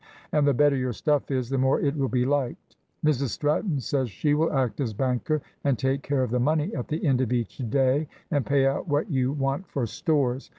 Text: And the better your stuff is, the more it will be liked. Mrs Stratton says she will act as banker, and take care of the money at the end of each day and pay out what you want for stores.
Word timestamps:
And 0.31 0.47
the 0.47 0.53
better 0.55 0.75
your 0.75 0.93
stuff 0.93 1.29
is, 1.29 1.51
the 1.51 1.59
more 1.59 1.79
it 1.79 1.95
will 1.95 2.07
be 2.09 2.25
liked. 2.25 2.75
Mrs 3.05 3.27
Stratton 3.29 3.79
says 3.81 4.09
she 4.09 4.33
will 4.33 4.51
act 4.51 4.81
as 4.81 4.95
banker, 4.95 5.43
and 5.63 5.77
take 5.77 6.01
care 6.01 6.23
of 6.23 6.31
the 6.31 6.39
money 6.39 6.73
at 6.73 6.87
the 6.87 7.05
end 7.05 7.21
of 7.21 7.31
each 7.31 7.59
day 7.69 8.07
and 8.31 8.43
pay 8.43 8.65
out 8.65 8.87
what 8.87 9.11
you 9.11 9.31
want 9.31 9.67
for 9.67 9.85
stores. 9.85 10.49